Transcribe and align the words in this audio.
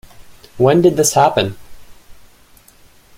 When 0.57 0.81
did 0.81 0.97
this 0.97 1.13
happen? 1.13 1.57